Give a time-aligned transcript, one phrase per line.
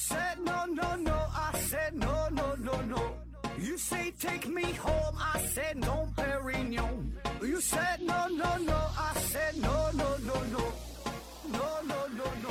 [0.00, 1.12] said no, no, no.
[1.12, 3.02] I said no, no, no, no.
[3.58, 5.14] You say take me home.
[5.18, 7.12] I said no, Perignon.
[7.42, 8.78] You said no, no, no.
[8.96, 10.64] I said no, no, no, no.
[11.52, 12.50] No, no, no, no.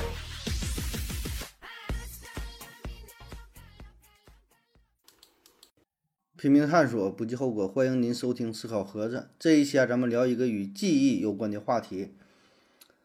[6.36, 7.66] 拼命探索，不计后果。
[7.66, 9.30] 欢迎您收听思考盒子。
[9.40, 12.14] 这一期啊，咱们聊一个与记忆有关的话题。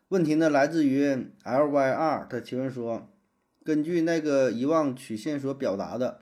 [0.10, 1.04] 问题呢，来自于
[1.44, 3.10] LYR，他提问说：
[3.66, 6.22] 根据那个遗忘曲线所表达的，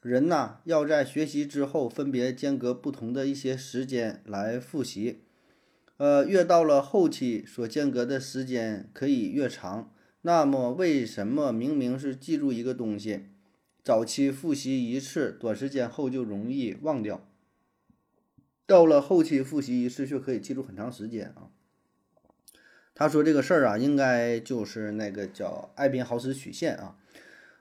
[0.00, 5.24] 人呐要在学习之后分别间隔不同的一些时间来复习。
[5.96, 9.92] 呃，越到了后期，所间隔的时间可以越长。
[10.22, 13.24] 那么，为什么明明是记住一个东西？
[13.82, 17.26] 早期复习一次，短时间后就容易忘掉；
[18.66, 21.50] 到了后期复习一次，却可以记住很长时间啊。
[22.98, 26.96] 他说这个事儿啊，应该就是那个叫艾宾豪斯曲线啊。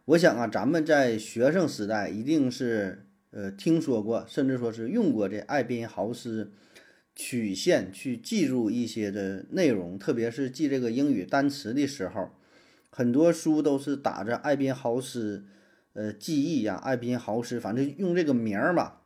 [0.05, 6.51] 我想啊，咱们在学生时代一定是呃听说过，甚至说是用过这艾宾豪斯
[7.15, 12.31] 曲线去记住一些的内容，特别是记这个英语单词的时候，
[12.89, 15.45] 很多书都是打着艾宾豪斯。
[15.93, 19.03] 呃，记忆呀，艾宾豪斯，反正用这个名儿吧，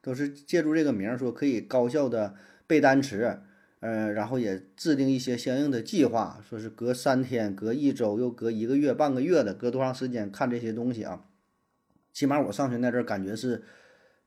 [0.00, 2.34] 都是借助这个名儿说可以高效的
[2.66, 3.40] 背单词，
[3.80, 11.26] 呃，然后也制定一些相应的计划，说是隔三天、隔一周、又隔一个月、半个月的，隔多长时间看这些东西啊？
[12.12, 13.62] 起码我上学那阵儿感觉是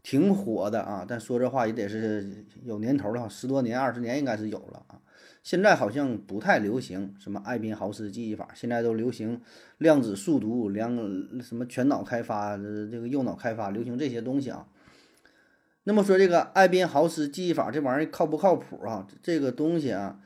[0.03, 5.01] 挺火的啊，但说这话也得是有年头了，十多年、二十年应该是有了啊。
[5.41, 9.41] 现在好像不太流行什么艾宾豪斯记忆法，现在都流行
[9.79, 10.95] 量子速读、量
[11.41, 14.67] 什么全脑开发、这个右脑开发，流行这些东西啊。
[15.89, 19.07] 那么说这个艾宾豪斯记忆法这玩意儿靠不靠谱啊？
[19.23, 20.19] 这个东西啊，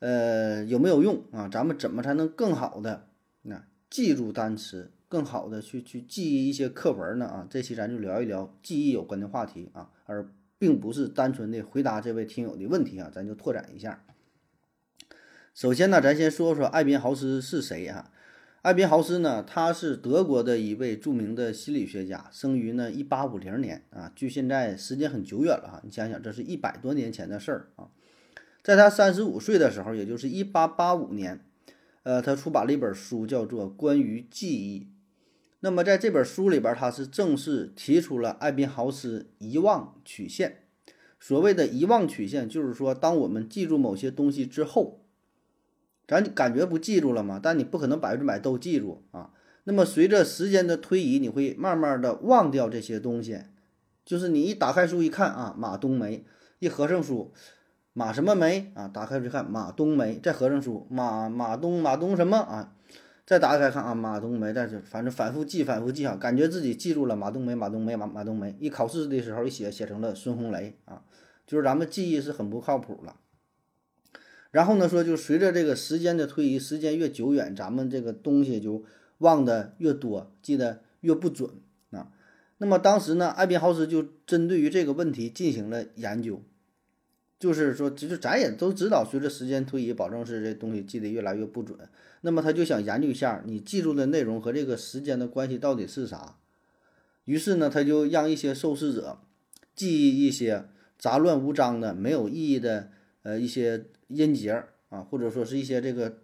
[0.00, 1.48] 呃，有没有用啊？
[1.48, 3.08] 咱们怎么才能更好的
[3.40, 7.24] 那记住单词，更好的去去记忆一些课文呢？
[7.24, 10.28] 啊，这期咱就聊一聊记忆有关的话题啊，而
[10.58, 14.04] 并不是单纯的回答这位听友的问题啊，咱就拓展一下。
[15.54, 18.12] 首先呢，咱先说说艾宾豪斯是谁啊？
[18.66, 25.80] 艾宾豪斯呢，他是德国的一位著名的心理学家，生于呢一八五零年啊，距现在时间很久远了哈。
[25.84, 27.86] 你想想，这是一百多年前的事儿啊。
[28.64, 31.44] 在他三十五岁的时候，也就是一八八五年，
[32.02, 34.80] 呃，他出版了一本书，叫做《关于记忆》。
[35.60, 40.64] 那么在这本书里边，他是正式提出了艾宾豪斯遗忘曲线。
[41.20, 45.05] 所谓的遗忘曲线，就是说，当我们记住某些东西之后，
[46.06, 47.40] 咱感觉不记住了吗？
[47.42, 49.30] 但你不可能百分之百都记住啊。
[49.64, 53.40] 那么随着时间的推移，你会慢慢的忘掉这些东西。
[54.04, 56.24] 就是你一打开书一看啊，马冬梅，
[56.60, 57.32] 一合上书，
[57.92, 58.86] 马什么梅啊？
[58.86, 62.72] 打开书看马冬梅，再合上书，马马冬马冬什么啊？
[63.26, 68.54] 再打开看啊，马冬梅，但是反正反复记，反复记啊，感觉自己记住了马冬梅，马冬梅，马马冬梅。
[68.60, 71.02] 一考试的时候一写，写成了孙红雷啊。
[71.44, 73.16] 就是咱们记忆是很不靠谱了。
[74.56, 78.82] 然后呢，说就随着这个时间的推移，时间越久远，咱们这个东西就
[79.18, 81.50] 忘的越多，记得越不准
[81.90, 82.10] 啊。
[82.56, 86.40] 那么当时呢，艾宾豪斯就针对于这个问题进行了研究，
[87.38, 91.78] 就是说，其实咱也都知道，随着时间推移，保证是这东西记得越来越不准。
[92.22, 96.38] 那么他就想研究一下，你记住的内容和这个时间的关系到底是啥。
[97.26, 99.18] 于是呢，他就让一些受试者
[99.74, 100.64] 记忆一些
[100.98, 102.90] 杂乱无章的、没有意义的
[103.26, 103.86] 呃一些。
[104.08, 104.52] 音节
[104.88, 106.18] 啊，或者说是一些这个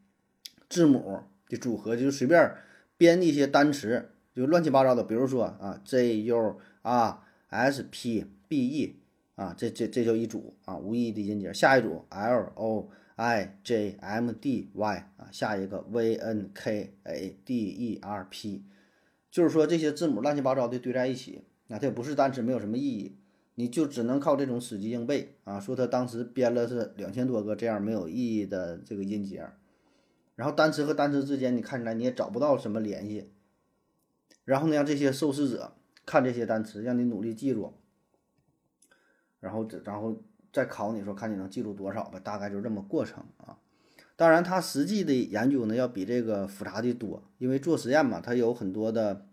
[0.70, 2.54] 字母的组合，就随便
[2.96, 5.04] 编一些单词，就乱七八糟的。
[5.04, 7.18] 比如说啊，J U R
[7.50, 8.96] S P B E
[9.34, 11.52] 啊，这这这叫一组啊，无意义的音节。
[11.52, 18.26] 下一组 L O I J M D Y 啊，下一个 V N K A D E R
[18.30, 18.64] P，
[19.30, 23.17] 就是说这些字母乱七八糟的堆在一起，那它也不是单词，没有什么意义。
[23.58, 25.58] 你就只能靠这种死记硬背啊！
[25.58, 29.50] 说他当时编了是两千多个这样没有意义的这个音节，
[30.36, 33.32] 然后单词和单词之间你看起来你也找不到什么联系，
[34.44, 35.72] 然后呢让这些受试者
[36.06, 37.74] 看这些单词，让你努力记住，
[39.40, 40.22] 然后然后
[40.52, 43.58] 再考你说看你能记住多少吧，大概就这么过程啊。
[44.14, 49.24] 当然他实际的研究呢要比这个复杂的多，因为做实验嘛，它有很多的。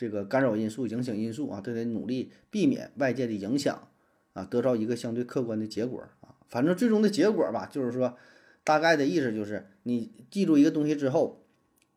[0.00, 3.88] 这个干扰因素、影响因素啊，都得努力避免外界的影响
[4.32, 6.32] 啊，得到一个相对客观的结果啊。
[6.48, 8.16] 反正最终的结果吧，就是说，
[8.64, 11.44] 大概的意思就是，你记住一个东西之后，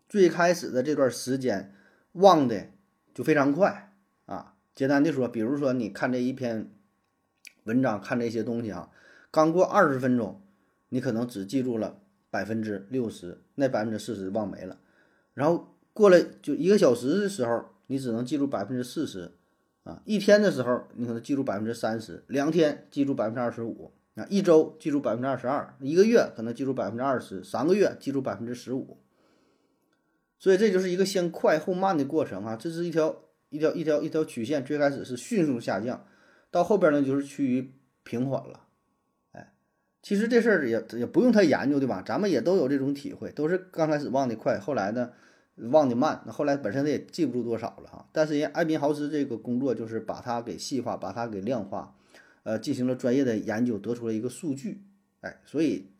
[0.10, 1.74] 最开始的这段时间
[2.12, 2.72] 忘的
[3.14, 3.94] 就非常快
[4.26, 4.56] 啊。
[4.76, 6.70] 简单的说，比如说你看这一篇
[7.64, 8.92] 文章，看这些东西啊，
[9.32, 10.42] 刚过二十分钟，
[10.90, 14.82] 你可能只记住了百分之六十，那百分之四十忘没了，
[15.34, 15.70] 然后。
[15.96, 19.34] 过了就一个小时的时候，你只能记住百分之四十，
[19.84, 28.98] 啊，一天的时候你可能记住百分之三十，两天记住百分之二十五，啊，一周记住百分之二十二，一个月可能记住百分之二十，三个月记住百分之十五。
[30.40, 33.16] 所以这就是一个先快后慢的过程啊，这是一条
[33.50, 36.04] 一条一条一条曲线，最开始是迅速下降，
[36.50, 38.62] 到后边呢就是趋于平缓了。
[39.34, 39.54] 哎，
[40.02, 42.02] 其实这事儿也也不用太研究，对吧？
[42.04, 45.12] 咱们也都有这种体会，都是刚开始忘得快，后来呢。
[45.56, 48.10] 忘的慢，那后来本身他也记不住多少了哈。
[48.12, 51.96] 但是人艾宾豪斯这个工作就是把它给细化，把它给量化，
[52.42, 54.82] 呃，进行了专业的研究，得出了一个数据，
[55.22, 55.92] 哎，所以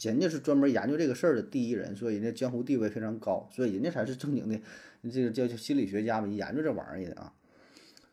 [0.00, 4.60] 人家是专门研究这个事儿的第一人，所以人家江湖地位非常高，所以人家才是正经的
[5.10, 7.32] 这个叫心理学家嘛，研究这玩意儿的啊。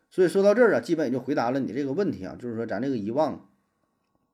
[0.10, 3.48] 所以说到这儿啊，基本也就回答了你这个问题啊，就是说咱这个遗忘，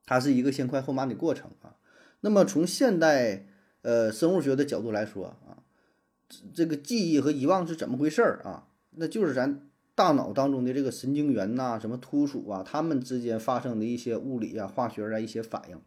[0.06, 1.76] 它是一个先快后慢的过程啊。
[2.22, 3.44] 那么从现代
[3.82, 5.60] 呃生物学的角度来说啊。
[6.52, 8.68] 这个记忆和遗忘是怎么回事儿啊？
[8.96, 15.78] 那就是咱大脑当中的这个神经元呐，什么突触啊，它们之间发生的一些物理啊、化学啊一些反应。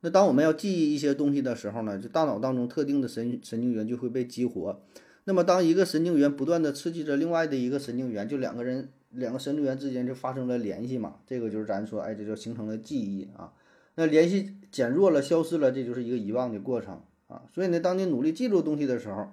[0.00, 4.80] 那当我们要记忆一些东西的时候呢，就大脑当中特定的神神经元就会被激活。
[5.24, 11.16] 那么当一个神经元不断的刺激着另外的一个神经元，就两个人两个神经元之间就发生了联系嘛。
[11.26, 13.52] 这个就是咱说，哎，这就形成了记忆啊。
[13.96, 17.42] 那联系减弱了、消失了，这就是一个遗忘的过程啊。
[17.52, 19.32] 所以呢，当你努力记住东西的时候，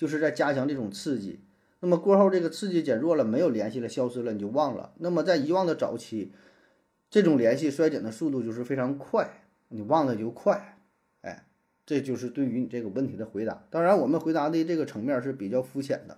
[0.00, 1.40] 就是在加强这种刺激，
[1.80, 4.94] 那么过后这个刺激减弱了，没有联系了，消失了，你就忘了。
[4.96, 6.32] 那么在遗忘的早期，
[7.10, 10.78] 这种联系衰减的速度就是非常快，你忘的就快。
[11.20, 11.44] 哎，
[11.84, 13.66] 这就是对于你这个问题的回答。
[13.68, 16.16] 当然，我们回答的这个层面是比较肤浅的，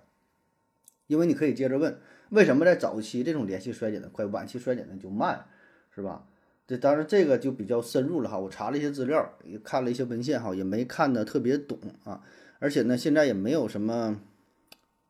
[1.07, 1.99] 因为你可以接着问，
[2.29, 5.45] 为什么在早期这种联系衰减的快，晚期衰减的就慢，
[5.93, 6.25] 是吧？
[6.65, 8.39] 这当然这个就比较深入了哈。
[8.39, 12.23] 我查了一些资料，也看了一些文献哈，也没看的特别懂啊。
[12.63, 14.21] 而且呢，现在也没有什么，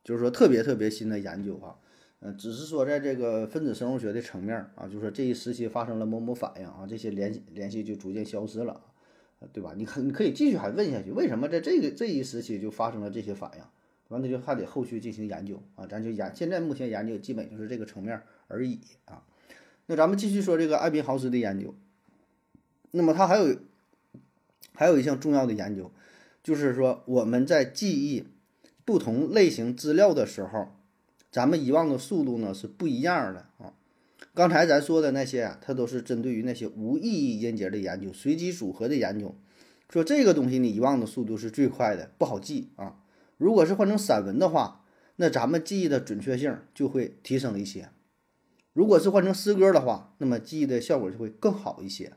[0.03, 1.75] 就是说特别特别新的研究啊，
[2.21, 8.81] 嗯，只是说在这个分子生物学的层面啊，就是说这一时期发生了某某反应啊，这些联系联系就逐渐消失了，
[9.51, 9.75] 对吧？
[9.77, 13.63] 你可你可以继续还问下去，为什么在这个这一时期就发生了这些反应？
[14.07, 19.21] 完了就还得后续进行研究啊，咱就研现在目前研究基本就是这个层面而已啊。
[19.85, 21.75] 那咱们继续说这个艾宾豪斯的研究，
[22.89, 23.55] 那么他还有
[24.73, 25.91] 还有一项重要的研究。
[26.43, 28.25] 就是说，我们在记忆
[28.83, 30.75] 不同类型资料的时候，
[31.31, 33.73] 咱们遗忘的速度呢是不一样的啊。
[34.33, 39.33] 刚才咱说的那些啊，它都是针对于那些无意义音节的研究、随机组合的研究。
[39.89, 42.97] 说这个东西你遗忘的速度是最快的，不好记啊。
[43.37, 44.83] 如果是换成散文的话，
[45.17, 47.89] 那咱们记忆的准确性就会提升一些。
[48.73, 52.13] 如果是换成诗歌的话，那么记忆的效果就会更好一些。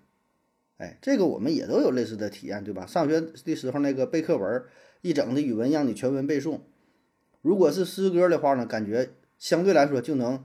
[0.78, 2.84] 哎，这个我们也都有类似的体验，对吧？
[2.84, 4.62] 上学的时候那个背课文，
[5.00, 6.60] 一整的语文让你全文背诵。
[7.40, 10.44] 如果是诗歌的话呢，感觉相对来说就能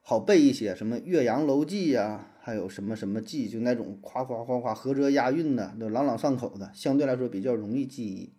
[0.00, 8.34] 好背一些，什么《岳阳楼记》呀，还有什么什么记，就那种夸夸夸夸合辙押韵的，都朗朗上口的，相对来说比较容易记忆。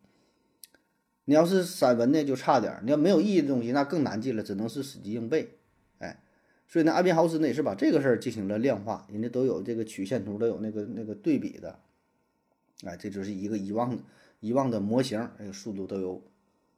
[1.25, 2.79] 你要是散文呢，就差点。
[2.83, 5.57] 你要没有意义的东西，那更难记了，只能是死记硬背。
[6.65, 11.77] 所以呢，艾宾豪斯呢也是把这个事儿进行了量化，人家都有这个曲线图，都有那个那个对比的，
[12.83, 13.95] 哎，这就是一个遗忘
[14.39, 16.23] 遗忘的模型，那个速度都有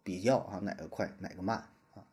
[0.04, 2.04] 比较啊，哪个快哪个慢啊。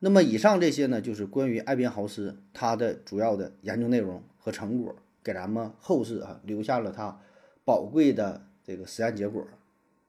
[0.00, 4.94] 那么以上这些呢，就是关于艾宾豪斯他的主要的研究内容和成果，
[5.24, 7.22] 给咱们后世啊留下了他
[7.64, 9.46] 宝贵的这个实验结果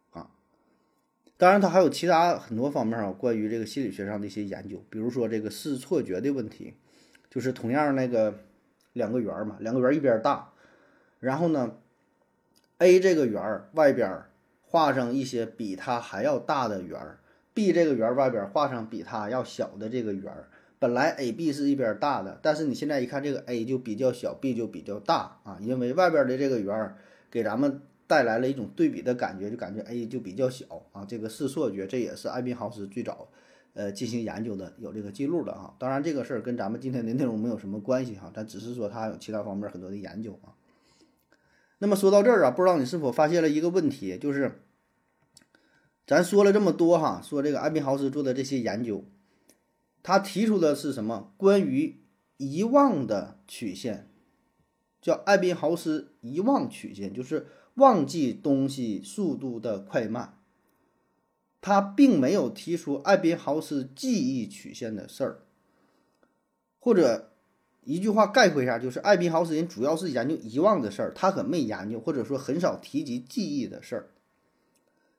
[0.09, 0.29] 啊。
[1.37, 6.73] 当然，他还有其他很多方面啊，关于这个心理学上的一些研究，比如说这个视错觉的问题。
[7.31, 8.35] 就是同样那个
[8.93, 10.49] 两个圆嘛，两个圆一边大，
[11.21, 11.77] 然后呢
[12.79, 14.23] ，A 这个圆外边
[14.61, 16.99] 画上一些比它还要大的圆
[17.53, 20.31] ，B 这个圆外边画上比它要小的这个圆。
[20.77, 26.95] 本来 A、B 是一边大的，但是你现在一看这个 A 就比较小，B 就比较大啊，因为外边的这个圆
[27.29, 31.05] 给咱们带来了一种对比的感觉，就感觉 A 就比较小啊。
[31.07, 33.29] 这个视错觉，这也是艾宾豪斯最早。
[33.73, 40.55] 呃，进行研究的有这个记录的啊，当然这个事儿跟咱们今天的内容没有什么关系哈，但只是说他有其他方面很多的研究啊。
[41.79, 44.61] 那么说到这儿啊，不知道你是否发现了一个问题，就是
[46.05, 49.05] 咱说了这么多哈，说这个艾宾豪斯做的这些研究，
[50.03, 51.33] 他提出的是什么？
[51.37, 52.03] 关于
[52.37, 54.11] 遗忘的曲线，
[55.01, 60.39] 叫艾宾豪斯遗忘曲线，就是忘记东西速度的快慢。
[61.61, 65.39] 他并没有提出艾宾豪斯记忆曲线的事儿，
[66.79, 67.31] 或者
[67.83, 74.09] 一句话概括一下，就是艾宾豪斯人主要是研究遗忘的事儿，他可没研究或者说很少提及记忆的事儿。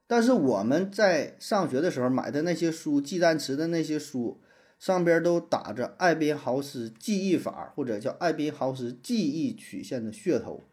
[0.09, 4.41] 但是我们在上学的时候买的那些书，记单词的那些书，
[4.79, 10.65] 上边都打着艾宾豪斯记忆法或者叫艾宾豪斯记忆曲线的噱头。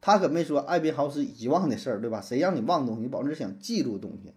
[0.00, 2.20] 他可没说艾宾豪斯遗忘的事儿，对吧？
[2.20, 3.02] 谁让你忘东西？
[3.02, 4.32] 你保证是想记住东西。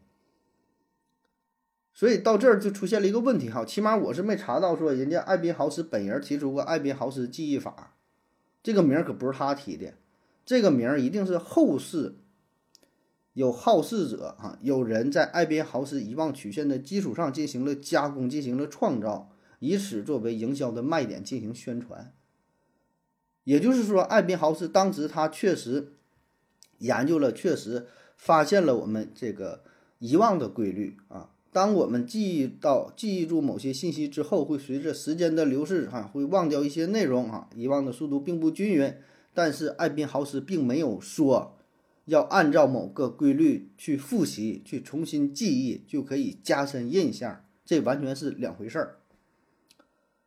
[2.01, 7.93] 所以到这儿就出现了一个问题哈，起码我是没查到说人家艾宾豪斯本人提出过艾宾豪斯记忆法，
[8.63, 9.93] 这个名儿可不是他提的，
[10.43, 12.15] 这个名儿一定是后世
[13.33, 19.29] 有好事者啊，有人在艾宾豪斯遗忘曲线的基础上进行了加工，进行了创造，
[19.59, 22.11] 以此作为营销的卖点进行宣传。
[23.43, 25.93] 也就是说，艾宾豪斯当时他确实
[26.79, 27.85] 研究了，确实
[28.17, 29.61] 发现了我们这个
[29.99, 31.29] 遗忘的规律啊。
[31.53, 38.93] 当我们记忆到、记忆住某些信息之后，会随着时间的流逝，哈，会忘掉一些内容，哈，遗忘的速度并不均匀。
[39.33, 41.57] 但是艾宾豪斯并没有说
[42.05, 48.97] 要按照某个规律去复习、去重新记忆就可以加深印象，这完全是两回事儿。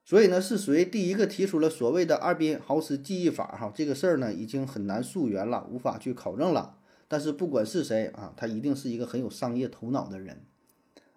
[0.05, 3.47] 所以呢，是谁第一个提出了所谓的艾宾豪斯记忆法？
[3.59, 6.77] 哈，这个事儿呢，已经很难溯源了，无法去考证了。
[7.09, 10.45] 但是不管是谁啊，他一定是一个很有商业头脑的人。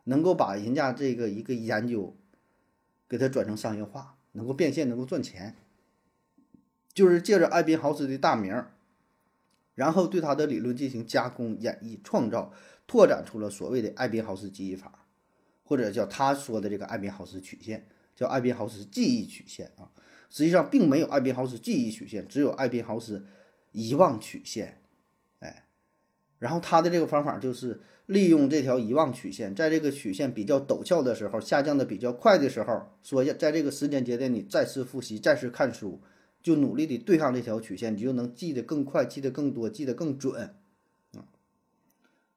[0.08, 2.16] 能够把人家这个一个研究，
[3.10, 5.56] 给它转成商业化，能够变现，能够赚钱，
[6.94, 8.66] 就是借着艾宾豪斯的大名，
[9.76, 12.54] 然后对他的理论进行加工、演绎、创造，
[12.88, 15.06] 拓展出了所谓的艾宾豪斯记忆法，
[15.64, 17.86] 或者叫他说的这个艾宾豪斯曲线，
[18.16, 19.92] 叫艾宾豪斯记忆曲线啊。
[20.30, 23.26] 实际上并没有艾宾豪斯记忆曲线，只有艾宾豪斯
[23.74, 24.82] 遗忘曲线。
[26.40, 27.80] 然后他的这个方法就是。
[28.08, 36.00] 利用这条遗忘曲线，在这个曲线比较陡峭的时候，下降的比较快的时候，说要在这个时间节点你再次复习，再次看书，
[36.42, 40.42] 就努力的对抗这条曲线，你就能记得更快，记得更多，记得更准。
[41.18, 41.28] 啊，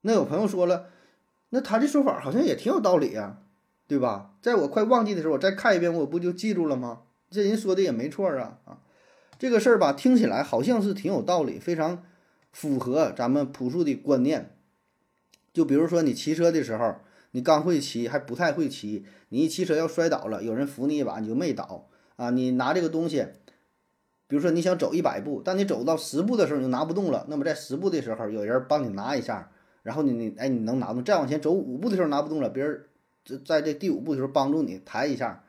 [0.01, 0.87] 那有朋友说了，
[1.51, 3.39] 那他这说法好像也挺有道理呀，
[3.87, 4.33] 对吧？
[4.43, 7.03] 在我快忘记的时候，我再看一遍，我不就记住了吗？
[7.31, 8.79] 这人说的也没错啊啊，
[9.39, 12.03] 这个事儿吧，听起来好像是挺有道理，非常
[12.53, 14.57] 符合咱们朴素的观念。
[15.53, 16.97] 就比如说你骑车的时候，
[17.33, 22.31] 你刚会骑还不太会骑，你一骑车要摔倒了，有人扶你一把，你就没倒啊。
[22.31, 23.27] 你拿这个东西，
[24.27, 29.51] 比如说你想走一百步，但你走到十步的时候你就拿不动了，那么在十步的时候有人帮你拿一下，
[29.83, 32.85] 然后你你哎你能拿动，再往前走五步的时候拿不动了，别人
[33.25, 35.45] 在在这第五步的时候帮助你抬一下，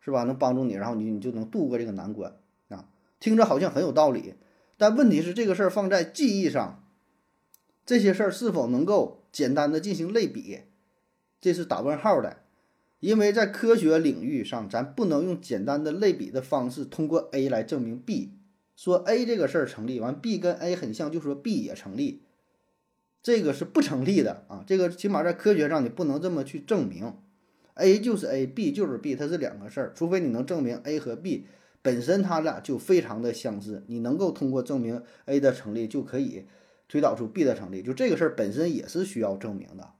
[0.00, 0.24] 是吧？
[0.24, 2.34] 能帮助你，然后你你就能度过这个难关
[2.68, 2.88] 啊。
[3.20, 4.34] 听着好像很有道理，
[4.76, 6.84] 但问题是这个事儿放在记忆上，
[7.84, 9.22] 这些事儿是否能够？
[9.32, 10.60] 简单的进行类比，
[11.42, 12.38] 这是打问号的，
[13.00, 18.32] 因为在科学领域上，咱不能用简单的类比的方式通过 A 来证明 B，
[18.74, 22.22] 说 A 这个事儿成立，完 B 跟 A 很像，就说 B 也成立，
[23.22, 24.64] 这个是不成立的啊！
[24.66, 27.12] 这个起码在科学上你不能这么去证明
[27.74, 31.44] ，A 就是 A，B 就是 B，它是两个事儿，除非你能证明 A 和 B
[31.86, 36.46] 本身它俩就非常的相似，你能够通过证明 A 的成立就可以。
[36.88, 39.90] 推导出 B 的成立，就这个事儿本身也是需要证明的。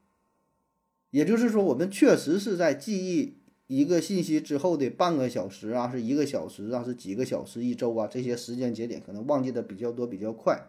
[1.11, 10.69] 也就是说，我们确实是在记忆一个信息之后的半个小时啊，是一个小时啊，是几个小时、一周啊，这些时间节点可能忘记的比较多、比较快。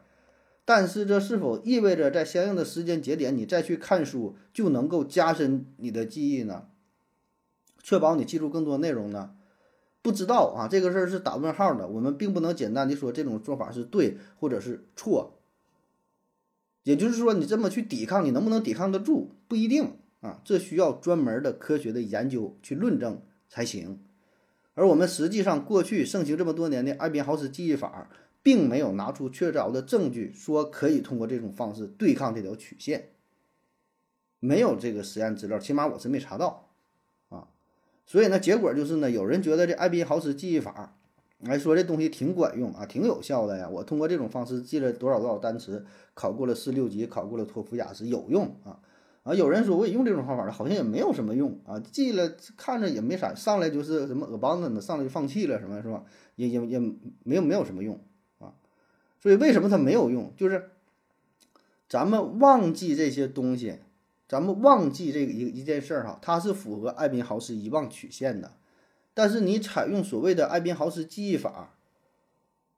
[0.65, 6.65] 但是，这是否意味着在相应的时间节点你再去看书就能够加深你的记忆呢？
[7.83, 9.35] 确保你记住更多内容呢？
[10.07, 11.85] 不知道啊，这个事儿是打问号的。
[11.85, 15.41] 我们并不能简单的说这种做法是对或者是错。
[16.83, 19.31] 也就是说，你这么去抵抗，你能不能抵抗得住？
[19.49, 23.99] 不一定啊，这需要专门的科学的研究去论证才行。
[24.75, 28.09] 而我们实际上过去盛行这么多年的艾宾豪斯记忆法，
[28.41, 33.09] 并没有拿出确凿的证据说可以通过这种方式对抗这条曲线，
[34.39, 36.66] 没有这个实验资料，起码我是没查到。
[38.07, 40.95] 所以呢，结果就是呢，有人觉得这艾宾豪斯记忆法。
[41.41, 43.69] 来说这东西挺管用啊，挺有效的呀。
[43.69, 45.85] 我通过这种方式记了多少多少单词，
[46.15, 48.79] 考过了四六级，考过了托福雅思，有用啊。
[49.21, 51.79] 啊，有人说我也用这种方法了，好像也没有什么用啊。
[51.79, 56.05] 记了看着也没啥，上来就是什么恶邦子呢，上来就放弃了，什么是吧？
[56.37, 56.79] 也也也
[57.23, 57.99] 没有没有什么用
[58.39, 58.55] 啊。
[59.21, 60.33] 所以为什么它没有用？
[60.35, 60.71] 就是
[61.87, 63.77] 咱们忘记这些东西，
[64.27, 68.53] 咱们忘记这个一一件事儿哈，它是符合艾宾豪斯遗忘曲线的。
[69.13, 71.75] 但是你采用所谓的艾宾豪斯记忆法，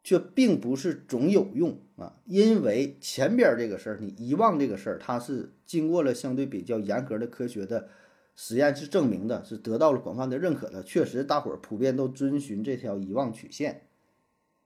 [0.03, 7.89] 却并不是总有用啊，因为前边这个事儿，你遗忘这个事儿，它是经过了相对比较严格的科学的
[8.35, 13.87] 实验是证明的，是得到了广泛的认可的，确实大伙儿普遍都遵循这条遗忘曲线。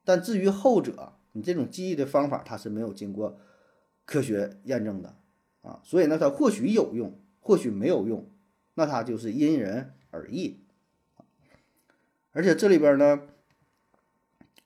[0.04, 3.40] 但至于后者，你这种记忆的方法，它是没有经过
[4.06, 5.16] 科学验证的
[5.64, 8.30] 啊，所以呢，它或许有用，或许没有用，
[8.76, 10.60] 那它就是因人而异。
[12.32, 13.22] 而且这里边呢，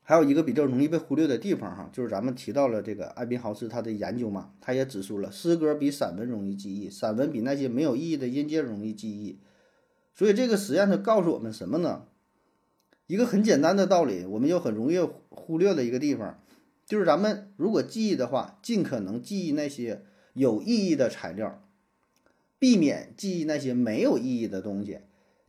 [0.01, 9.39] 还有一个比较容易被忽略的地方哈，就是咱们提到了这个艾宾豪斯他的研究嘛，他也指出了诗歌比散文容易记忆，散文比那些没有意义的音节容易记忆。
[10.15, 12.05] 所以这个实验它告诉我们什么呢？
[13.05, 14.97] 一个很简单的道理，我们又很容易
[15.29, 16.39] 忽略的一个地方，
[16.85, 20.05] 就是咱们如果记忆的话，尽可能记忆那些
[20.37, 21.61] 有意义的材料，
[22.57, 24.99] 避免记忆那些没有意义的东西。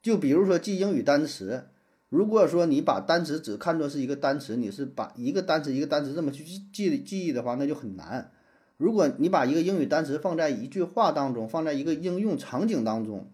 [0.03, 1.69] 就比如说记英语单词。
[2.11, 6.43] 如果说你把单词只看作是一个单词，你是把一个单词一个单词这么去
[6.73, 8.33] 记记忆的话，那就很难。
[8.79, 13.31] 如果你把一个英语单词放在一句话当中，放在一个应用场景当中，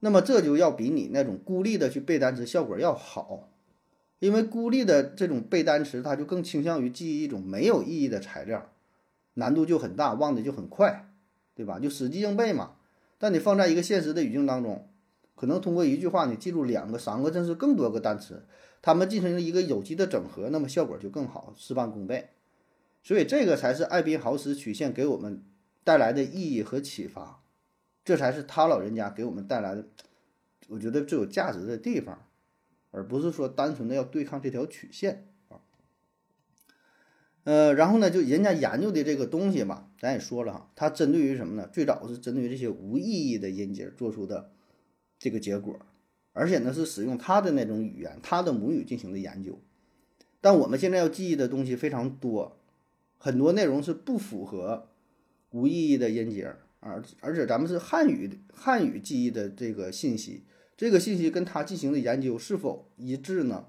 [0.00, 3.50] 那么这就要比你那种孤立的去背单词效果要好，
[4.18, 8.72] 因为孤立的这种背单词，它就更倾向于记忆一种没有意义的材料，
[9.34, 11.10] 难度就很大，忘的就很快，
[11.54, 11.78] 对吧？
[11.78, 12.76] 就死记硬背嘛。
[13.18, 14.88] 但你放在一个现实的语境当中。
[15.36, 18.46] 可能通过一句话，你记住两个、三个，甚至更多个单词，
[18.80, 22.30] 它们进行了一个有机的整合，那么效果就更好，事半功倍。
[23.02, 25.42] 所以这个才是艾宾豪斯曲线给我们
[25.82, 27.42] 带来的意义和启发，
[28.04, 29.84] 这才是他老人家给我们带来的，
[30.68, 32.26] 我觉得最有价值的地方，
[32.92, 35.33] 而不是说单纯的要对抗这条曲线。
[37.44, 41.68] 呃，然后呢，就人家研究的这个东西吧，咱也说了哈，它针对于什么呢？
[41.72, 44.50] 最早是针对于这些无意义的音节做出的。
[45.16, 45.78] 这个结果，
[46.32, 49.58] 而且呢是使用他的那种语言，他的母语进行的研究。
[50.42, 52.58] 但我们现在要记忆的东西非常多，
[53.16, 54.88] 很多内容是不符合
[55.50, 60.44] 无意义的音节，而而且咱们是汉语汉语记忆的这个信息，
[60.76, 63.66] 这个信息跟他进行的研究是否一致呢？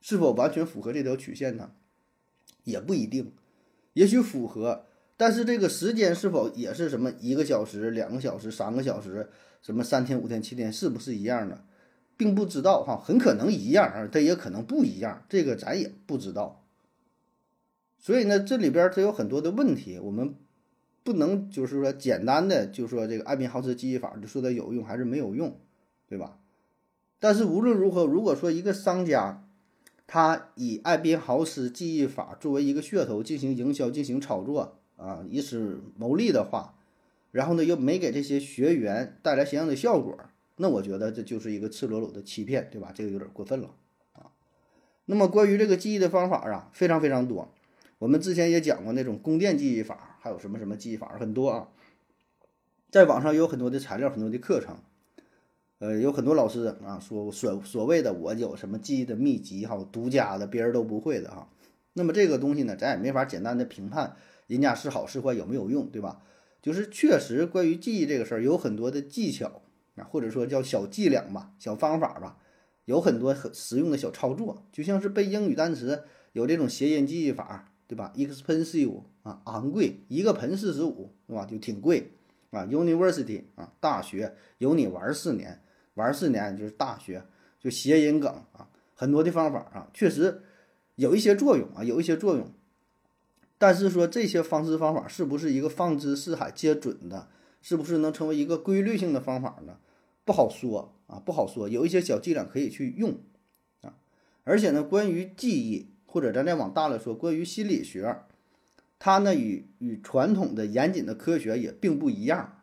[0.00, 1.72] 是否完全符合这条曲线呢？
[2.68, 3.32] 也不一定，
[3.94, 4.84] 也许符合，
[5.16, 9.28] 但是这个时间是否也是什么一个小时、两个小时、三个小时？
[9.60, 11.64] 什么三天五天七天是不是一样的，
[12.16, 16.64] 并不知道哈，很可能一样啊，它也可能不一样，这个咱也不知道。
[17.98, 20.36] 所以呢，这里边它有很多的问题，我们
[21.02, 25.58] 不能就是说简单的就说这个艾宾浩斯记忆法就说它有用还是没有用，
[26.08, 26.38] 对吧？
[27.18, 29.47] 但是无论如何，如果说一个商家
[30.08, 36.74] 他以艾宾豪斯记忆法作为一个噱头进行营销、进行炒作啊，以此牟利的话。
[37.30, 40.18] 然后呢，又没给这些学员带来相应的效果，
[40.56, 42.90] 那我觉得这就是一个赤裸裸的欺骗，对吧？
[42.92, 43.74] 这个有点过分了
[44.14, 44.32] 啊。
[45.04, 47.52] 那么关于这个记忆的方法啊，非常非常多。
[47.98, 51.68] 我们之前也讲过那种宫殿记忆法，还有什么什么记忆法，很多啊。
[52.90, 54.78] 在网上有很多的材料，很多的课程，
[55.78, 61.48] 呃，有很多老师啊说所所谓的我有什么记忆的秘籍哈，独家的，别人都不会的哈。
[61.92, 64.16] 那么这个东西呢，咱也没法简单的评判
[64.48, 66.22] 人家是好是坏，有没有用，对吧？
[66.60, 69.62] 就是确实，关于记忆这个事儿，有很多的技巧
[69.94, 72.38] 啊，或者说叫小伎俩吧、小方法吧，
[72.84, 74.64] 有很多很实用的小操作。
[74.72, 81.46] 就像是背英语单词，有这种谐音记忆法，对吧？expensive 啊，昂贵，一个盆四十五，是吧？
[81.46, 82.10] 就挺贵
[82.50, 82.66] 啊。
[82.66, 85.62] University 啊，大学有你玩四年，
[85.98, 87.24] 玩四年就是大学，
[87.58, 90.42] 就谐音梗啊，很多的方法啊，确实
[90.94, 92.52] 有一些作用啊，有一些作用。
[93.58, 97.28] 但是说这些方式方法是不是一个放之四海皆准的？
[97.60, 99.78] 是不是能成为一个规律性的方法呢？
[100.24, 101.68] 不好说啊，不好说。
[101.68, 103.18] 有一些小伎俩可以去用
[103.80, 103.98] 啊。
[104.44, 108.22] 而且呢，关于记忆，或者咱再往大了说，关于心理学，
[109.00, 112.62] 它呢与与传统的严谨的科学也并不一样，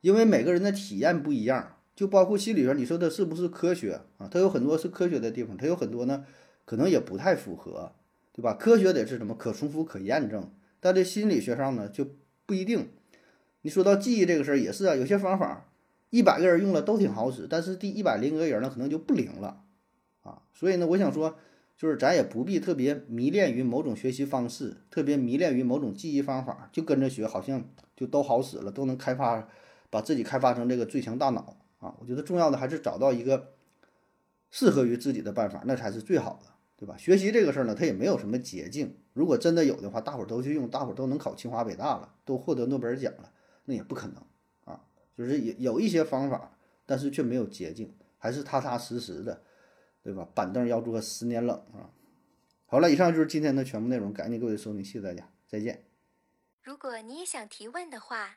[0.00, 1.75] 因为每个人的体验不一样。
[1.96, 4.28] 就包括心理学，你说它是不是科学啊？
[4.30, 6.24] 它有很多是科学的地方，它有很多呢，
[6.64, 7.92] 可能也不太符合。
[8.32, 8.52] 对吧？
[8.52, 9.34] 科学得是什么？
[9.34, 10.50] 可重复、可验证。
[10.78, 12.06] 但这心理学上呢，就
[12.44, 12.90] 不一定。
[13.62, 15.70] 你说到记忆这个事儿也是啊，有些方法
[16.10, 19.62] 一百个人用了都挺好使，但是第一百零个人呢，可能就不灵了
[20.20, 20.42] 啊。
[20.52, 21.38] 所以呢，我想说，
[21.78, 27.64] 就是咱也不必特别迷恋于某种学习方式，特别迷恋于某种记忆方法，就跟着学，好像
[27.96, 29.48] 就都好使了，都能开发，
[29.88, 31.94] 把自己开发成这个最强大脑啊。
[32.00, 33.54] 我觉得重要的还是找到一个
[34.50, 36.52] 适合于自己的办法，那才是最好的。
[36.78, 36.94] 对吧？
[36.98, 38.98] 学习这个事儿呢，它也没有什么捷径。
[39.14, 43.32] 如果真的有的话，大伙儿都去用，大伙儿都能考清华北大了，都获得诺贝尔奖了，
[43.64, 44.22] 那也不可能
[44.66, 44.84] 啊。
[45.16, 49.40] 就是有有一些方法，但是却没有捷径，还是踏踏实实的，
[50.02, 50.28] 对吧？
[50.34, 51.88] 板凳要坐十年冷啊。
[52.66, 55.82] 好了，以上就是今天的全部内容，感谢各位收听，谢谢大家，再见。
[56.62, 58.36] 如果你也想提问的话，